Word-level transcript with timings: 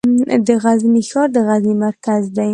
د 0.47 0.49
غزني 0.63 1.01
ښار 1.09 1.27
د 1.35 1.37
غزني 1.47 1.73
مرکز 1.85 2.23
دی 2.37 2.49